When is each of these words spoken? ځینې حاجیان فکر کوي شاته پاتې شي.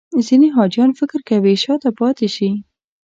ځینې 0.27 0.47
حاجیان 0.55 0.91
فکر 0.99 1.19
کوي 1.29 1.53
شاته 1.63 1.89
پاتې 1.99 2.27
شي. 2.35 2.49